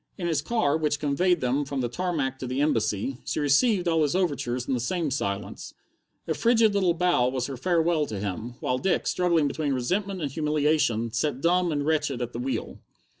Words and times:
In 0.17 0.25
his 0.25 0.41
car, 0.41 0.75
which 0.75 0.99
conveyed 0.99 1.41
them 1.41 1.63
from 1.63 1.81
the 1.81 1.87
tarmac 1.87 2.39
to 2.39 2.47
the 2.47 2.59
Embassy, 2.59 3.19
she 3.23 3.39
received 3.39 3.87
all 3.87 4.01
his 4.01 4.15
overtures 4.15 4.67
in 4.67 4.73
the 4.73 4.79
same 4.79 5.11
silence. 5.11 5.75
A 6.27 6.33
frigid 6.33 6.73
little 6.73 6.95
bow 6.95 7.29
was 7.29 7.45
her 7.45 7.55
farewell 7.55 8.07
to 8.07 8.19
him, 8.19 8.55
while 8.61 8.79
Dick, 8.79 9.05
struggling 9.05 9.47
between 9.47 9.73
resentment 9.73 10.19
and 10.19 10.31
humiliation, 10.31 11.11
sat 11.11 11.39
dumb 11.39 11.71
and 11.71 11.85
wretched 11.85 12.19
at 12.19 12.33
the 12.33 12.39
wheel. 12.39 12.79